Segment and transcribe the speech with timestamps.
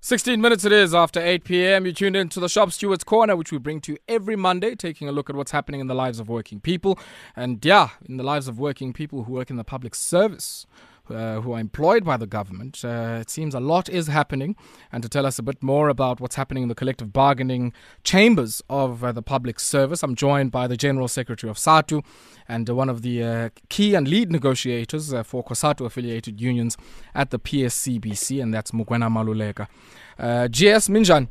[0.00, 1.84] 16 minutes it is after 8 p.m.
[1.84, 4.76] You tuned in to the Shop Stewards Corner, which we bring to you every Monday,
[4.76, 6.96] taking a look at what's happening in the lives of working people.
[7.34, 10.66] And yeah, in the lives of working people who work in the public service
[11.10, 12.84] uh, who are employed by the government.
[12.84, 14.56] Uh, it seems a lot is happening.
[14.92, 17.72] And to tell us a bit more about what's happening in the collective bargaining
[18.04, 22.04] chambers of uh, the public service, I'm joined by the General Secretary of SADTU
[22.48, 26.76] and one of the uh, key and lead negotiators uh, for COSATU affiliated unions
[27.14, 29.66] at the PSCBC, and that's Mugwena Maluleke.
[30.50, 31.28] GS Minjan.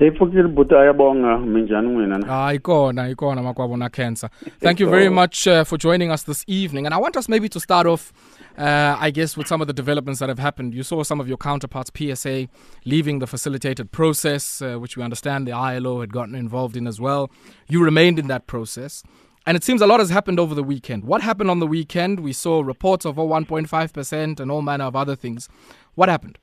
[0.00, 4.30] Bhuti ayabonga minjani n'wina hayi kona ikona makwabo na cancer
[4.60, 7.48] thank you very much uh, for joining us this evening and i want us maybe
[7.48, 8.12] to start off
[8.58, 11.28] uh, I guess with some of the developments that have happened, you saw some of
[11.28, 12.48] your counterparts, PSA,
[12.84, 17.00] leaving the facilitated process, uh, which we understand the ILO had gotten involved in as
[17.00, 17.30] well.
[17.68, 19.04] You remained in that process.
[19.46, 21.04] And it seems a lot has happened over the weekend.
[21.04, 22.18] What happened on the weekend?
[22.18, 25.48] We saw reports of 1.5% and all manner of other things.
[25.94, 26.36] What happened?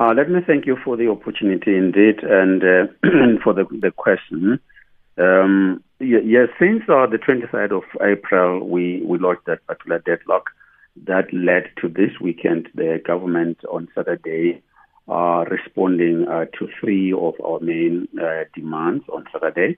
[0.00, 2.86] Uh, let me thank you for the opportunity indeed and uh,
[3.44, 4.58] for the, the question.
[5.18, 10.44] Um, yes, since uh, the 23rd of April, we, we launched that particular deadlock
[11.04, 14.62] that led to this weekend, the government on Saturday
[15.06, 19.76] uh, responding uh, to three of our main uh, demands on Saturday.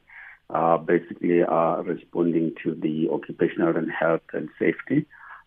[0.50, 5.05] Uh, basically, uh, responding to the occupational and health and safety.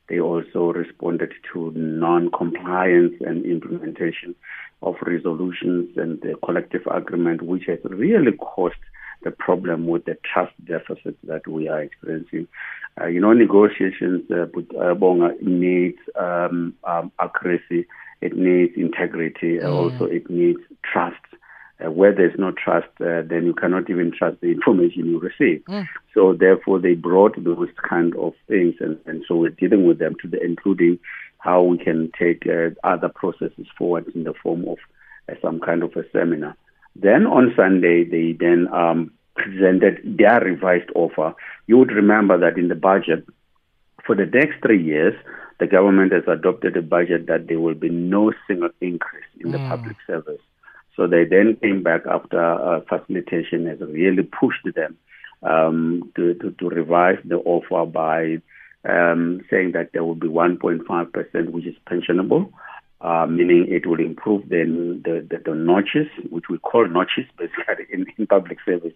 [0.07, 4.35] They also responded to non-compliance and implementation
[4.81, 8.75] of resolutions and the collective agreement, which has really caused
[9.23, 12.47] the problem with the trust deficit that we are experiencing.
[13.01, 14.45] Uh, you know, negotiations uh,
[14.79, 17.87] uh, Bonga needs um, um, accuracy,
[18.21, 19.67] it needs integrity, mm.
[19.67, 21.17] also it needs trust.
[21.85, 25.61] Uh, where there's no trust, uh, then you cannot even trust the information you receive.
[25.65, 25.85] Mm.
[26.13, 30.15] So therefore, they brought those kind of things, and, and so we're dealing with them
[30.21, 30.99] to the including
[31.45, 34.77] how we can take uh, other processes forward in the form of
[35.29, 36.57] uh, some kind of a seminar.
[36.95, 41.35] Then on Sunday, they then um, presented their revised offer.
[41.67, 43.25] You would remember that in the budget,
[44.05, 45.13] for the next three years,
[45.59, 49.57] the government has adopted a budget that there will be no single increase in the
[49.57, 49.69] mm.
[49.69, 50.41] public service.
[50.95, 54.97] So they then came back after uh, facilitation has really pushed them
[55.43, 58.41] um, to, to, to, revise the offer by
[58.87, 62.51] um, saying that there will be 1.5%, which is pensionable,
[63.01, 64.63] uh, meaning it will improve the,
[65.03, 68.93] the, the, the, notches, which we call notches basically in, in public service,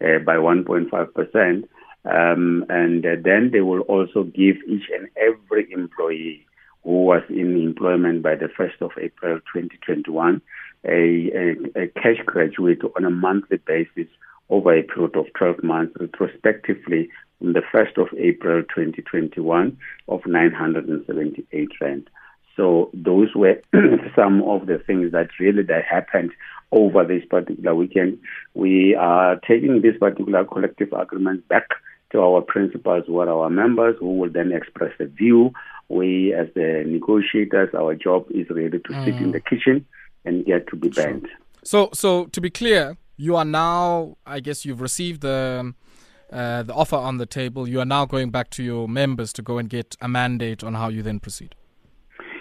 [0.00, 1.64] uh, by 1.5%.
[2.06, 6.46] Um, and uh, then they will also give each and every employee
[6.82, 10.42] who was in employment by the 1st of April 2021
[10.84, 14.08] a, a, a cash gratuity on a monthly basis
[14.50, 17.08] over a period of 12 months, retrospectively
[17.38, 19.76] from the 1st of April 2021
[20.08, 22.08] of 978 rand.
[22.56, 23.60] So those were
[24.16, 26.30] some of the things that really that happened
[26.72, 28.18] over this particular weekend.
[28.54, 31.68] We are taking this particular collective agreement back
[32.12, 35.52] to our principals who are our members who will then express a view.
[35.88, 39.04] We as the negotiators, our job is really to mm.
[39.04, 39.32] sit in mm.
[39.32, 39.86] the kitchen
[40.24, 41.28] and get to be banned.
[41.64, 45.74] So, so to be clear, you are now, I guess, you've received the
[46.32, 47.68] uh, the offer on the table.
[47.68, 50.74] You are now going back to your members to go and get a mandate on
[50.74, 51.54] how you then proceed.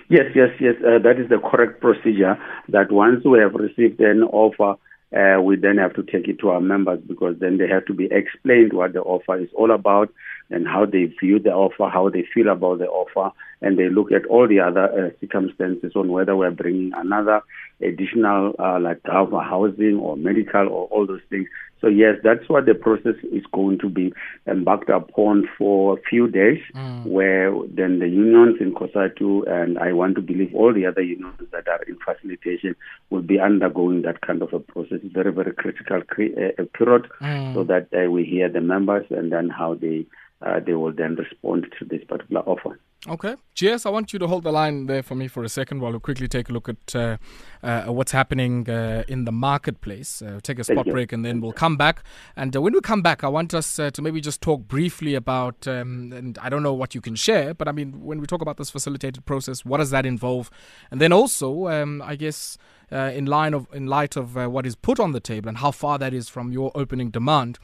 [0.10, 0.76] Yes, yes, yes.
[0.80, 2.38] Uh, that is the correct procedure.
[2.70, 4.76] That once we have received an offer,
[5.16, 7.94] uh, we then have to take it to our members because then they have to
[7.94, 10.12] be explained what the offer is all about
[10.50, 14.12] and how they view the offer, how they feel about the offer, and they look
[14.12, 17.42] at all the other uh, circumstances on whether we're bringing another
[17.84, 21.48] additional uh, like housing or medical or all those things.
[21.84, 24.14] So yes, that's what the process is going to be
[24.48, 27.06] embarked upon for a few days, mm.
[27.06, 31.36] where then the unions in COSATU and I want to believe all the other unions
[31.52, 32.74] that are in facilitation
[33.10, 35.00] will be undergoing that kind of a process.
[35.04, 37.54] It's very very critical cre- uh, period, mm.
[37.54, 40.06] so that uh, we hear the members and then how they
[40.46, 42.80] uh, they will then respond to this particular offer.
[43.06, 43.36] Okay.
[43.54, 45.92] GS, I want you to hold the line there for me for a second while
[45.92, 47.18] we quickly take a look at uh,
[47.62, 50.22] uh, what's happening uh, in the marketplace.
[50.22, 52.04] Uh, take a spot break and then we'll come back.
[52.38, 55.16] And uh, when we come back, I want us uh, to maybe just talk briefly
[55.16, 58.26] about, um, and I don't know what you can share, but I mean, when we
[58.26, 60.50] talk about this facilitated process, what does that involve?
[60.90, 62.58] And then also, um, I guess,
[62.90, 65.98] in line of in light of what is put on the table and how far
[65.98, 67.58] that is from your opening demand,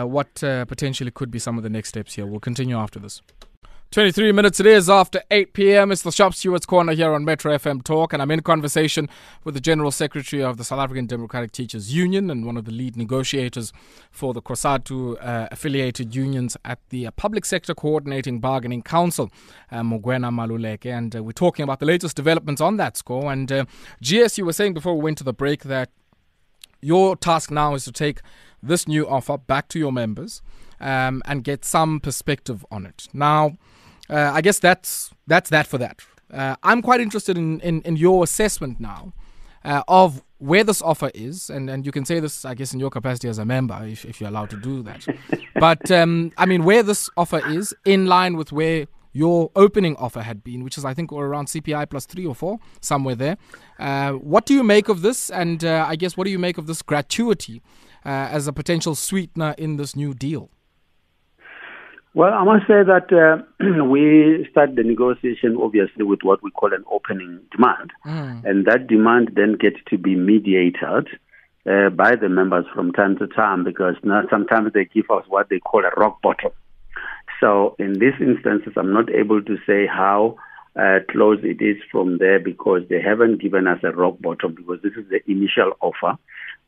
[0.00, 2.26] what potentially could be some of the next steps here.
[2.26, 3.20] We'll continue after this.
[3.92, 5.92] 23 minutes it is after 8 p.m.
[5.92, 9.06] It's the Shop Stewards Corner here on Metro FM Talk, and I'm in conversation
[9.44, 12.72] with the General Secretary of the South African Democratic Teachers Union and one of the
[12.72, 13.70] lead negotiators
[14.10, 19.30] for the COSATU uh, affiliated unions at the uh, Public Sector Coordinating Bargaining Council,
[19.70, 20.86] uh, Mugwena Maluleke.
[20.86, 23.30] And uh, we're talking about the latest developments on that score.
[23.30, 23.66] And uh,
[24.02, 25.90] GS, you were saying before we went to the break that
[26.82, 28.20] your task now is to take
[28.62, 30.42] this new offer back to your members
[30.80, 33.08] um, and get some perspective on it.
[33.12, 33.56] Now,
[34.10, 36.00] uh, I guess that's that's that for that.
[36.32, 39.12] Uh, I'm quite interested in, in, in your assessment now
[39.64, 42.80] uh, of where this offer is, and, and you can say this, I guess, in
[42.80, 45.06] your capacity as a member, if, if you're allowed to do that.
[45.54, 50.22] but um, I mean, where this offer is in line with where your opening offer
[50.22, 53.36] had been, which is, I think, around CPI plus three or four, somewhere there.
[53.78, 55.30] Uh, what do you make of this?
[55.30, 57.62] And uh, I guess, what do you make of this gratuity
[58.04, 60.50] uh, as a potential sweetener in this new deal?
[62.14, 66.74] Well, I must say that uh, we start the negotiation obviously with what we call
[66.74, 68.44] an opening demand, mm.
[68.44, 71.08] and that demand then gets to be mediated
[71.64, 75.48] uh, by the members from time to time because now sometimes they give us what
[75.48, 76.50] they call a rock bottom.
[77.40, 80.36] So in these instances, I'm not able to say how
[80.74, 84.78] uh, close it is from there because they haven't given us a rock bottom because
[84.82, 86.16] this is the initial offer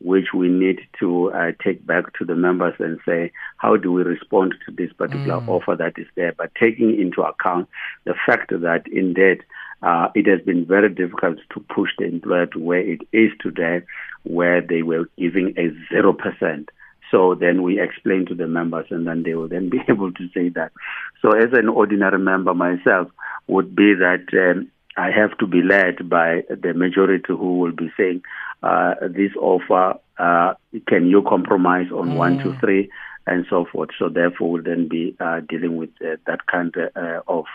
[0.01, 4.03] which we need to uh, take back to the members and say, how do we
[4.03, 5.47] respond to this particular mm.
[5.47, 6.33] offer that is there?
[6.37, 7.69] But taking into account
[8.03, 9.43] the fact that indeed
[9.81, 13.81] uh, it has been very difficult to push the employer to where it is today,
[14.23, 16.67] where they were giving a 0%.
[17.15, 20.27] So then we explain to the members and then they will then be able to
[20.33, 20.73] say that.
[21.21, 23.09] So as an ordinary member myself
[23.47, 27.89] would be that um, I have to be led by the majority who will be
[27.95, 28.21] saying,
[28.63, 30.55] uh, this offer, uh,
[30.87, 32.17] can you compromise on mm.
[32.17, 32.59] one, two, mm.
[32.59, 32.89] three,
[33.27, 33.89] and so forth.
[33.97, 37.45] So therefore, we'll then be uh, dealing with uh, that kind uh, of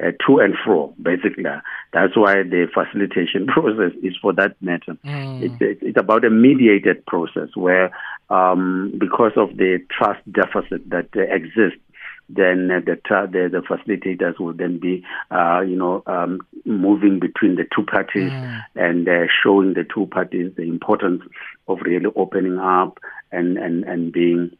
[0.00, 1.44] uh, to and fro, basically.
[1.92, 4.96] That's why the facilitation process is for that matter.
[5.04, 5.42] Mm.
[5.42, 7.90] It's, it's about a mediated process where,
[8.30, 11.80] um, because of the trust deficit that exists,
[12.28, 12.98] then uh, the,
[13.30, 18.30] the, the facilitators will then be, uh, you know, um, moving between the two parties
[18.30, 18.62] mm.
[18.74, 21.22] and uh, showing the two parties the importance
[21.68, 22.98] of really opening up
[23.30, 24.56] and, and, and being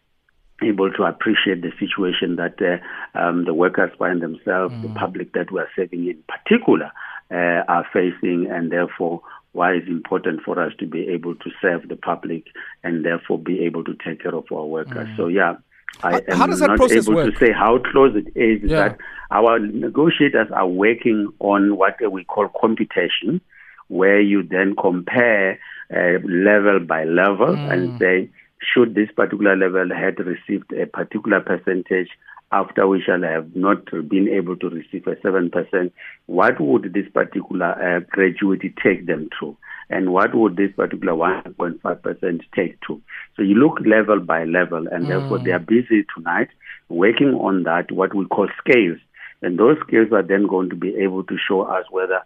[0.64, 4.82] able to appreciate the situation that uh, um, the workers find themselves, mm.
[4.82, 6.90] the public that we are serving in particular,
[7.30, 9.22] uh, are facing, and therefore
[9.52, 12.44] why it's important for us to be able to serve the public
[12.82, 15.08] and therefore be able to take care of our workers.
[15.08, 15.16] Mm.
[15.16, 15.56] So yeah,
[16.02, 17.32] I am how that not able work?
[17.32, 18.62] to say how close it is.
[18.70, 18.88] Yeah.
[18.88, 18.98] That
[19.30, 23.40] our negotiators are working on what we call computation,
[23.88, 25.58] where you then compare
[25.94, 27.72] uh, level by level mm.
[27.72, 28.30] and say,
[28.62, 32.08] should this particular level had received a particular percentage
[32.52, 35.90] after we shall have not been able to receive a 7%,
[36.26, 39.56] what would this particular uh, gratuity take them to?
[39.88, 43.00] And what would this particular 1.5% take to?
[43.36, 45.08] So you look level by level, and mm.
[45.08, 46.48] therefore they are busy tonight
[46.88, 48.98] working on that, what we call scales.
[49.40, 52.20] And those scales are then going to be able to show us whether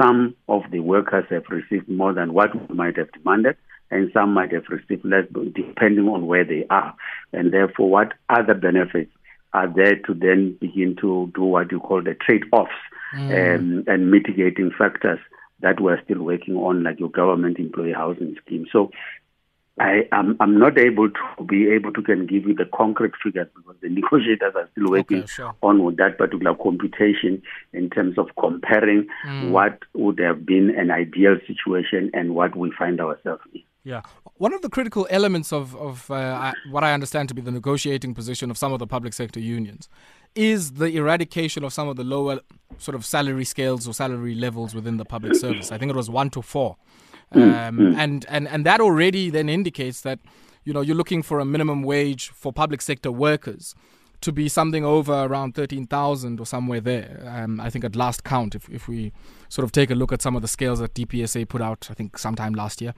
[0.00, 3.56] some of the workers have received more than what we might have demanded,
[3.90, 6.94] and some might have received less, depending on where they are.
[7.32, 9.10] And therefore, what other benefits
[9.52, 12.70] are there to then begin to do what you call the trade offs
[13.14, 13.56] mm.
[13.56, 15.18] um, and mitigating factors
[15.60, 18.66] that we're still working on, like your government employee housing scheme.
[18.72, 18.90] So
[19.78, 23.48] I am I'm not able to be able to can give you the concrete figures
[23.54, 25.54] because the negotiators are still working okay, sure.
[25.62, 27.42] on with that particular computation
[27.72, 29.50] in terms of comparing mm.
[29.50, 33.62] what would have been an ideal situation and what we find ourselves in.
[33.90, 34.02] Yeah.
[34.36, 38.14] One of the critical elements of, of uh, what I understand to be the negotiating
[38.14, 39.88] position of some of the public sector unions
[40.36, 42.40] is the eradication of some of the lower
[42.78, 45.72] sort of salary scales or salary levels within the public service.
[45.72, 46.76] I think it was one to four.
[47.34, 47.96] Mm, um, mm.
[47.96, 50.20] and, and, and that already then indicates that,
[50.64, 53.74] you know, you're looking for a minimum wage for public sector workers
[54.20, 57.22] to be something over around 13,000 or somewhere there.
[57.26, 59.12] Um, I think at last count, if, if we
[59.48, 61.94] sort of take a look at some of the scales that DPSA put out, I
[61.94, 62.94] think sometime last year.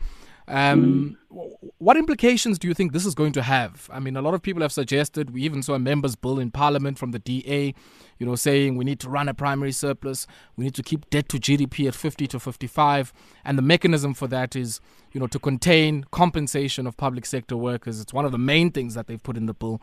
[0.48, 1.56] Um, mm.
[1.78, 3.88] What implications do you think this is going to have?
[3.92, 6.50] I mean, a lot of people have suggested, we even saw a members' bill in
[6.50, 7.74] Parliament from the DA,
[8.18, 10.26] you know, saying we need to run a primary surplus,
[10.56, 13.12] we need to keep debt to GDP at 50 to 55,
[13.44, 14.80] and the mechanism for that is,
[15.12, 18.00] you know, to contain compensation of public sector workers.
[18.00, 19.80] It's one of the main things that they've put in the bill.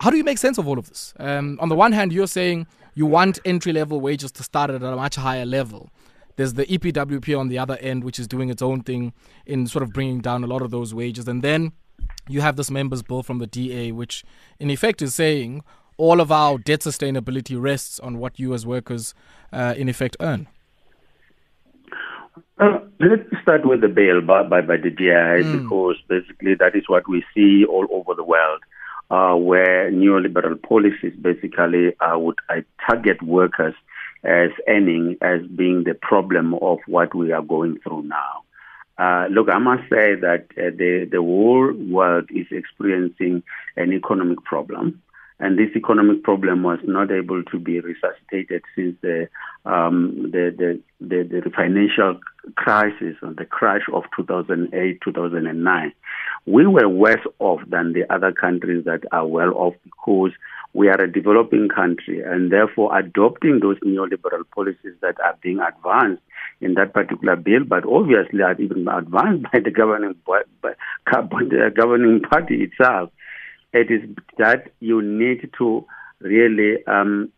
[0.00, 1.14] How do you make sense of all of this?
[1.18, 4.82] Um, on the one hand, you're saying you want entry level wages to start at
[4.82, 5.90] a much higher level.
[6.36, 9.14] There's the EPWP on the other end, which is doing its own thing
[9.46, 11.26] in sort of bringing down a lot of those wages.
[11.26, 11.72] And then
[12.28, 14.22] you have this members' bill from the DA, which
[14.58, 15.62] in effect is saying
[15.96, 19.14] all of our debt sustainability rests on what you as workers,
[19.52, 20.46] uh, in effect, earn?
[22.58, 25.62] Uh, let's start with the bail by, by, by the DI mm.
[25.62, 28.62] because basically that is what we see all over the world,
[29.10, 33.74] uh, where neoliberal policies basically uh, would uh, target workers
[34.24, 38.42] as earning as being the problem of what we are going through now.
[38.98, 43.42] Uh, look, I must say that uh, the the whole world is experiencing
[43.76, 45.02] an economic problem,
[45.38, 49.28] and this economic problem was not able to be resuscitated since the
[49.66, 52.18] um, the, the, the, the financial
[52.54, 55.92] crisis or the crash of 2008 2009.
[56.46, 60.30] We were worse off than the other countries that are well off because
[60.72, 66.22] we are a developing country, and therefore adopting those neoliberal policies that are being advanced
[66.60, 70.72] in that particular bill, but obviously are even advanced by the governing by, by
[71.06, 73.10] the governing party itself.
[73.76, 75.84] It is that you need to
[76.20, 77.30] really um,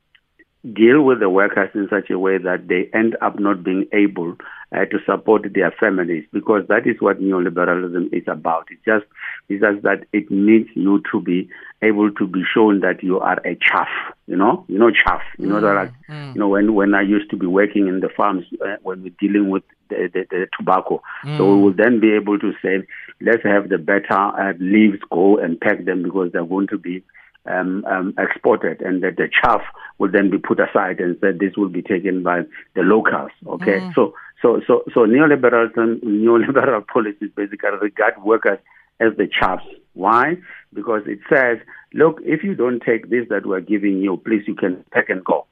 [0.75, 4.37] deal with the workers in such a way that they end up not being able
[4.73, 8.69] uh, to support their families because that is what neoliberalism is about.
[8.71, 9.07] It just
[9.49, 11.49] it's just that it needs you to be
[11.81, 13.89] able to be shown that you are a chaff.
[14.27, 15.23] You know, you know chaff.
[15.39, 16.35] You know mm, that like, mm.
[16.35, 19.15] you know when when I used to be working in the farms uh, when we're
[19.19, 21.39] dealing with the, the, the tobacco, mm.
[21.39, 22.87] so we will then be able to say
[23.21, 27.03] let's have the better uh, leaves go and pack them because they're going to be
[27.49, 29.63] um, um, exported, and that the chaff
[29.99, 32.43] will then be put aside, and said this will be taken by
[32.75, 33.31] the locals.
[33.47, 33.95] Okay, mm.
[33.95, 38.59] so so so so neoliberalism, neoliberal policies basically regard workers
[39.01, 39.61] as the chaff.
[39.95, 40.37] Why?
[40.73, 41.59] Because it says,
[41.95, 45.25] look, if you don't take this that we're giving you, please you can pack and
[45.25, 45.47] go.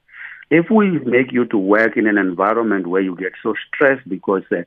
[0.48, 4.44] If we make you to work in an environment where you get so stressed because
[4.52, 4.62] uh,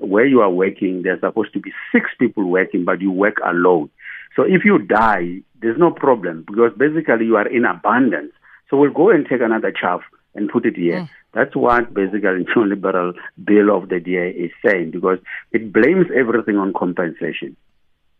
[0.00, 3.90] where you are working, there's supposed to be six people working, but you work alone.
[4.36, 8.32] So if you die, there's no problem because basically you are in abundance.
[8.68, 10.00] So we'll go and take another chaff
[10.34, 11.00] and put it here.
[11.00, 11.08] Mm.
[11.32, 15.18] That's what basically the neoliberal bill of the DA is saying because
[15.52, 17.56] it blames everything on compensation.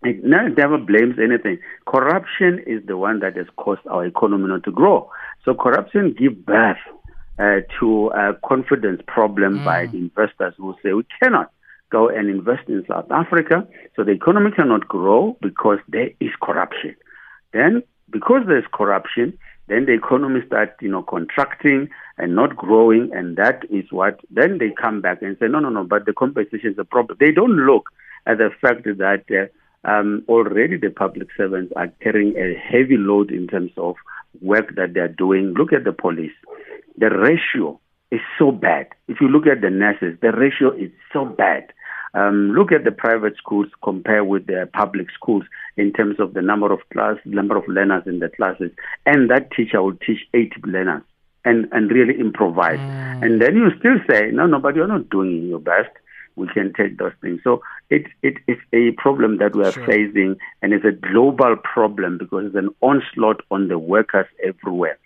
[0.02, 1.58] It never blames anything.
[1.86, 5.10] Corruption is the one that has caused our economy not to grow.
[5.44, 6.78] So corruption gives birth
[7.38, 9.64] uh, to a confidence problem mm.
[9.64, 11.52] by investors who say we cannot
[11.90, 13.66] go and invest in South Africa.
[13.97, 16.97] So the economy cannot grow because there is corruption.
[17.52, 19.37] Then, because there's corruption,
[19.68, 24.20] then the economy starts, you know, contracting and not growing, and that is what.
[24.30, 27.16] Then they come back and say, no, no, no, but the compensation is a problem.
[27.20, 27.88] They don't look
[28.26, 33.30] at the fact that uh, um, already the public servants are carrying a heavy load
[33.30, 33.94] in terms of
[34.40, 35.54] work that they are doing.
[35.56, 36.35] Look at the police.
[36.99, 37.80] The ratio
[38.11, 38.88] is so bad.
[39.09, 41.73] If you look at the nurses, the ratio is so bad.
[42.14, 45.44] Um, look at the private schools compare with the public schools
[45.76, 48.72] in terms of the number of class, number of learners in the classes,
[49.06, 51.02] and that teacher will teach eight learners
[51.44, 52.78] and and really improvise.
[52.78, 53.24] Mm.
[53.24, 55.90] And then you still say, no, no, but you're not doing your best.
[56.36, 57.40] We can take those things.
[57.44, 59.86] So it it is a problem that we are sure.
[59.86, 64.98] facing, and it's a global problem because it's an onslaught on the workers everywhere.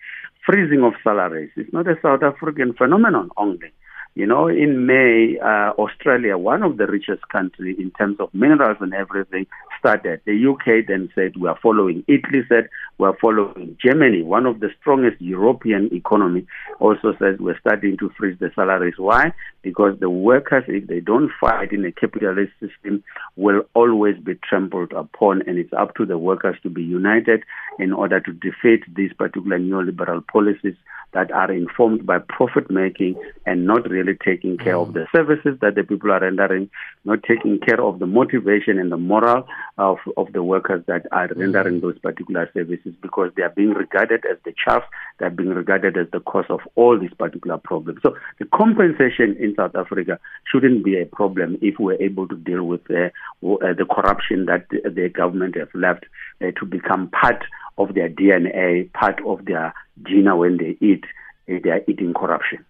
[0.45, 3.71] Freezing of salaries is not a South African phenomenon only.
[4.15, 8.77] You know, in May, uh, Australia, one of the richest countries in terms of minerals
[8.79, 9.45] and everything,
[9.77, 10.21] started.
[10.25, 12.03] The UK then said we are following.
[12.07, 13.77] Italy said we are following.
[13.83, 16.47] Germany, one of the strongest European economy,
[16.79, 18.95] also says we're starting to freeze the salaries.
[18.97, 19.33] Why?
[19.61, 23.03] Because the workers, if they don't fight in a capitalist system,
[23.35, 27.43] will always be trampled upon, and it's up to the workers to be united
[27.79, 30.75] in order to defeat these particular neoliberal policies
[31.13, 34.87] that are informed by profit making and not really taking care mm.
[34.87, 36.69] of the services that the people are rendering,
[37.03, 39.47] not taking care of the motivation and the moral
[39.77, 41.39] of, of the workers that are mm.
[41.39, 44.83] rendering those particular services because they are being regarded as the chaff,
[45.19, 47.99] they are being regarded as the cause of all these particular problems.
[48.03, 50.19] So the compensation in South Africa
[50.51, 53.05] shouldn't be a problem if we're able to deal with uh,
[53.45, 56.05] uh, the corruption that the, the government has left
[56.41, 57.43] uh, to become part
[57.77, 61.03] of their DNA, part of their gene when they eat,
[61.47, 62.65] eh, they are eating corruption.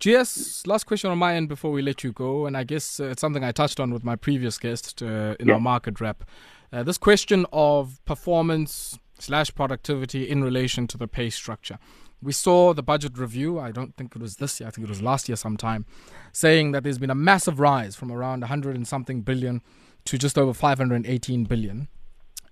[0.00, 3.04] GS, last question on my end before we let you go, and I guess uh,
[3.04, 5.54] it's something I touched on with my previous guest uh, in yeah.
[5.54, 6.24] our market wrap.
[6.72, 11.78] Uh, this question of performance slash productivity in relation to the pay structure.
[12.22, 14.90] We saw the budget review, I don't think it was this year, I think it
[14.90, 15.84] was last year sometime,
[16.32, 19.60] saying that there's been a massive rise from around 100 and something billion
[20.06, 21.88] to just over 518 billion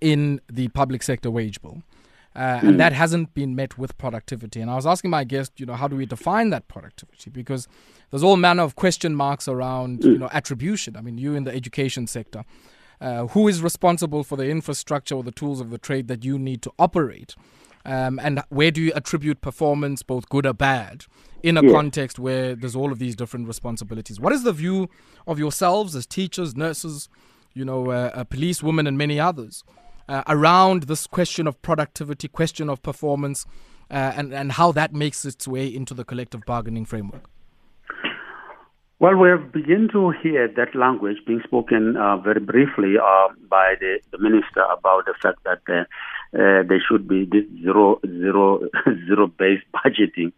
[0.03, 1.83] in the public sector wage bill.
[2.37, 2.77] Uh, and hmm.
[2.77, 4.61] that hasn't been met with productivity.
[4.61, 7.31] And I was asking my guest, you know, how do we define that productivity?
[7.31, 7.67] Because
[8.11, 10.97] there's all manner of question marks around, you know, attribution.
[10.97, 12.45] I mean, you in the education sector,
[13.01, 16.39] uh, who is responsible for the infrastructure or the tools of the trade that you
[16.39, 17.35] need to operate?
[17.85, 21.07] Um, and where do you attribute performance, both good or bad,
[21.43, 24.21] in a context where there's all of these different responsibilities?
[24.21, 24.91] What is the view
[25.27, 27.09] of yourselves as teachers, nurses,
[27.55, 29.65] you know, uh, uh, police women, and many others
[30.09, 33.45] uh, around this question of productivity, question of performance,
[33.91, 37.29] uh, and, and how that makes its way into the collective bargaining framework?
[39.01, 43.77] Well, we have begun to hear that language being spoken uh, very briefly uh, by
[43.79, 45.85] the, the, minister about the fact that uh,
[46.37, 48.61] uh there should be this zero, zero,
[49.07, 50.33] zero based budgeting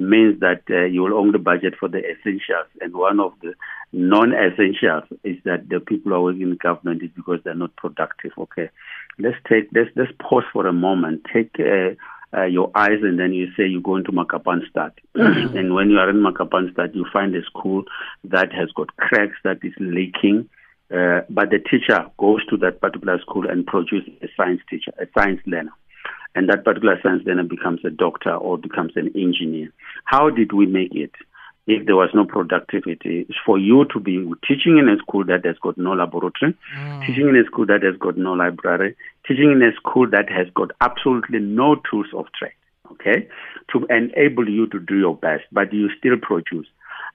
[0.00, 2.66] means that uh, you will only budget for the essentials.
[2.80, 3.54] And one of the
[3.92, 7.76] non essentials is that the people who are working in government is because they're not
[7.76, 8.32] productive.
[8.38, 8.70] Okay.
[9.18, 11.26] Let's take, let's, let's pause for a moment.
[11.32, 11.94] Take, uh,
[12.32, 14.92] uh, your eyes and then you say you go into Makapanstad.
[15.16, 15.56] Mm-hmm.
[15.56, 17.84] and when you are in Makapanstad, you find a school
[18.24, 20.48] that has got cracks that is leaking.
[20.92, 25.06] Uh, but the teacher goes to that particular school and produces a science teacher, a
[25.16, 25.72] science learner.
[26.34, 29.72] And that particular science learner becomes a doctor or becomes an engineer.
[30.04, 31.12] How did we make it?
[31.66, 33.26] if there was no productivity.
[33.46, 37.06] For you to be teaching in a school that has got no laboratory, mm.
[37.06, 38.96] teaching in a school that has got no library,
[39.26, 42.52] teaching in a school that has got absolutely no tools of trade,
[42.90, 43.28] okay,
[43.72, 46.66] to enable you to do your best, but you still produce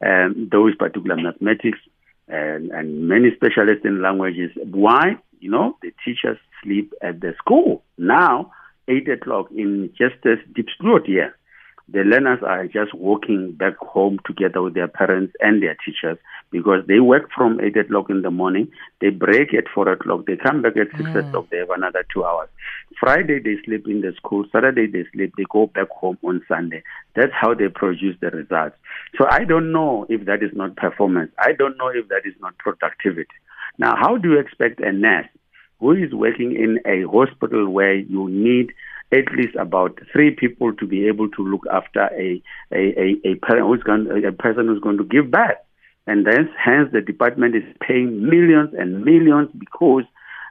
[0.05, 1.79] um, those particular mathematics
[2.27, 4.51] and, and many specialists in languages.
[4.55, 5.17] Why?
[5.39, 7.83] You know, the teachers sleep at the school.
[7.97, 8.51] Now,
[8.87, 11.35] 8 o'clock in just this deep throat here
[11.87, 16.17] the learners are just walking back home together with their parents and their teachers
[16.49, 20.35] because they work from 8 o'clock in the morning, they break at 4 o'clock, they
[20.35, 21.27] come back at 6 mm.
[21.27, 22.49] o'clock, they have another two hours.
[22.99, 26.81] Friday they sleep in the school, Saturday they sleep, they go back home on Sunday.
[27.15, 28.75] That's how they produce the results.
[29.17, 31.31] So I don't know if that is not performance.
[31.37, 33.27] I don't know if that is not productivity.
[33.77, 35.27] Now, how do you expect a nurse
[35.79, 38.71] who is working in a hospital where you need
[39.11, 42.41] at least about three people to be able to look after a
[42.71, 45.57] a a, a, parent who's going, a person who's going to give birth,
[46.07, 50.03] and then hence the department is paying millions and millions because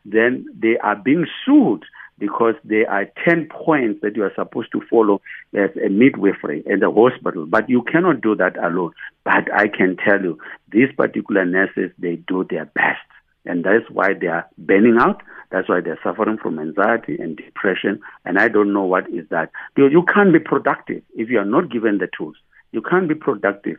[0.04, 1.84] then they are being sued
[2.18, 5.20] because there are 10 points that you are supposed to follow
[5.54, 7.46] as a midwifery in the hospital.
[7.46, 8.92] But you cannot do that alone.
[9.24, 10.38] But I can tell you,
[10.70, 13.00] these particular nurses, they do their best.
[13.44, 15.22] And that's why they are burning out.
[15.50, 18.00] That's why they're suffering from anxiety and depression.
[18.24, 19.50] And I don't know what is that.
[19.74, 22.36] Because you can't be productive if you are not given the tools.
[22.72, 23.76] You can't be productive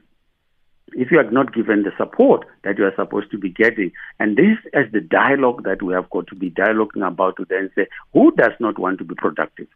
[0.94, 3.92] if you are not given the support that you are supposed to be getting.
[4.20, 7.72] And this is the dialogue that we have got to be dialoguing about to then
[7.76, 9.68] say, who does not want to be productive?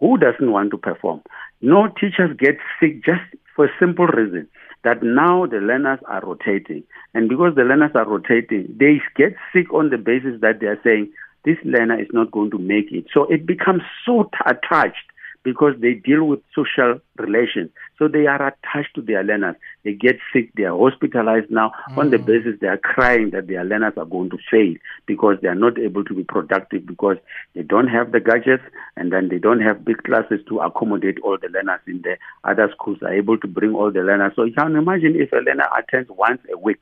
[0.00, 1.22] Who doesn't want to perform?
[1.62, 3.22] No teachers get sick just
[3.54, 4.48] for a simple reason
[4.86, 6.84] that now the learners are rotating.
[7.12, 10.80] And because the learners are rotating, they get sick on the basis that they are
[10.84, 11.12] saying,
[11.44, 13.06] this learner is not going to make it.
[13.12, 15.10] So it becomes so attached
[15.46, 17.70] because they deal with social relations.
[18.00, 19.54] So they are attached to their learners.
[19.84, 21.98] They get sick, they are hospitalized now mm.
[21.98, 22.26] on the mm.
[22.26, 24.74] basis they are crying that their learners are going to fail
[25.06, 27.16] because they are not able to be productive because
[27.54, 28.64] they don't have the gadgets
[28.96, 32.68] and then they don't have big classes to accommodate all the learners in the other
[32.74, 34.32] schools are able to bring all the learners.
[34.34, 36.80] So you can imagine if a learner attends once a week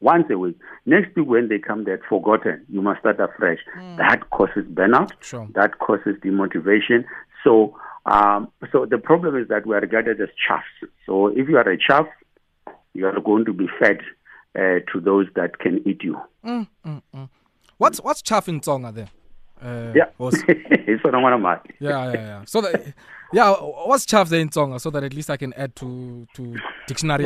[0.00, 0.56] once a week.
[0.86, 2.64] Next week, when they come, they're forgotten.
[2.68, 3.58] You must start afresh.
[3.76, 3.96] Mm.
[3.96, 5.10] That causes burnout.
[5.20, 5.48] Sure.
[5.54, 7.04] That causes demotivation.
[7.42, 10.66] So, um, so the problem is that we are regarded as chaffs.
[11.06, 12.06] So, if you are a chaff,
[12.92, 14.00] you are going to be fed
[14.56, 16.20] uh, to those that can eat you.
[16.44, 17.28] Mm, mm, mm.
[17.78, 19.08] What's what's chaff in Tonga there?
[19.62, 22.42] Uh, yeah, it's what I want to Yeah, yeah, yeah.
[22.46, 22.94] So that,
[23.32, 26.56] yeah, what's chaff there in Tonga so that at least I can add to to
[26.86, 27.24] dictionary.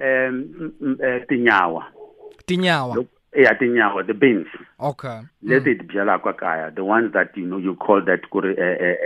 [0.00, 0.70] um
[1.28, 1.84] tinyawa
[2.46, 4.46] tinyawa yeah tinyawa the beans
[4.78, 5.86] okay leti mm.
[5.86, 8.96] byala kwa kaya the ones that you know you call that kuri eh eh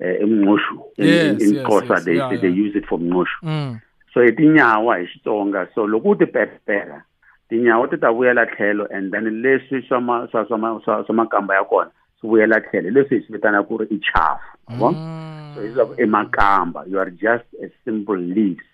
[0.00, 2.66] eh emnqoshu in in Xhosa yes, they yeah, they yeah.
[2.66, 3.78] use it for mnqoshu mm.
[4.14, 7.02] so tinyawa hi Xitsonga so loko ti pepera
[7.48, 11.90] tinyawa ti ta vuyela tlhelo and then leswi swa swa swa swa makamba ya kona
[12.20, 15.54] swi vuyela tlhelo leswi hi swi vitana ku ri i chafu mm.
[15.54, 18.64] so it's a makamba you are just a simple leaves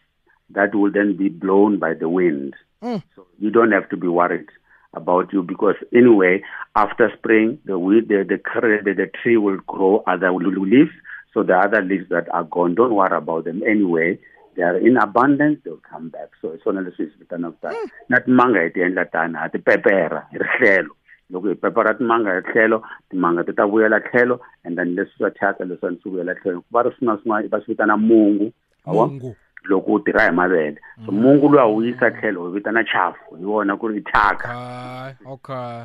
[0.51, 2.55] that will then be blown by the wind.
[2.83, 3.03] Mm.
[3.17, 4.49] So you don't have to be worried
[4.97, 6.43] about you because anyway,
[6.75, 8.39] after spring, the weed, the the,
[8.85, 10.91] the, the tree will grow other leaves.
[11.33, 14.19] So the other leaves that are gone, don't worry about them anyway.
[14.57, 16.31] They are in abundance, they'll come back.
[16.41, 17.91] So it's one of the swiss of that.
[18.09, 20.91] Not manga at the end of time, the pepper, tlhelo.
[21.33, 25.31] loko hi pepera timanga hi tlhelo timanga ti ta vuyela tlhelo and then leswi swa
[25.31, 28.53] thyaka leswiwani swi vuyela tlhelo va ri swin'wana swin'wana va swi vitana mungu
[28.87, 32.85] mungu loko u tirha hi mavele so mungu loyi a wu yisa tlhelo u vitana
[32.85, 35.85] chafu hi wona ku ri thyaka Okay,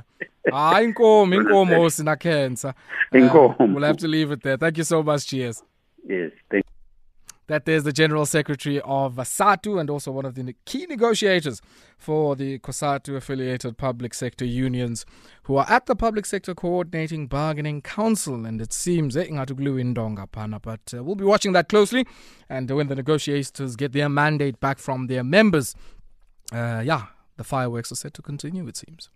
[0.52, 2.74] hayi inkomo, inkomo hosi na cancer.
[3.13, 3.56] Inkomo.
[3.60, 4.58] We'll have to leave it there.
[4.58, 5.63] Thank you so much, cheers.
[6.08, 6.65] yes thank
[7.49, 11.63] That is the General Secretary of SADTU and also one of the key negotiators
[11.97, 15.03] for the COSATU affiliated public sector unions
[15.43, 18.45] who are at the Public Sector Coordinating Bargaining Council.
[18.45, 22.05] And it seems eh, but uh, we'll be watching that closely.
[22.47, 25.73] And when the negotiators get their mandate back from their members,
[26.53, 27.07] uh, yeah,
[27.38, 29.09] the fireworks are set to continue, it seems.